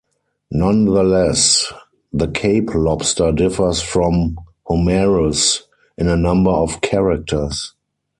Nonetheless, 0.49 1.71
the 2.11 2.27
Cape 2.27 2.73
lobster 2.73 3.31
differs 3.31 3.83
from 3.83 4.35
"Homarus" 4.67 5.61
in 5.95 6.07
a 6.07 6.17
number 6.17 6.49
of 6.49 6.81
characters. 6.81 7.75